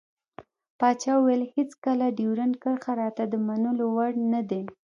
[0.79, 4.61] پاچا وويل هېڅکله ډيورند کرښه راته د منلو وړ نه دى.